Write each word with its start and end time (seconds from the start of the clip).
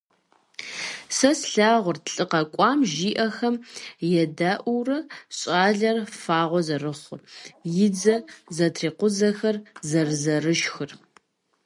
Сэ 1.17 1.29
слъагъурт 1.39 2.05
лӀы 2.13 2.25
къэкӀуам 2.31 2.79
жиӀэхэм 2.93 3.55
едаӀуэурэ 4.21 4.99
щӏалэр 5.37 5.97
фагъуэ 6.21 6.61
зэрыхъур, 6.67 7.19
и 7.83 7.87
дзэ 7.93 8.15
зэтрикъузэхэр 8.55 9.55
зэрызэрышхыр. 9.89 10.91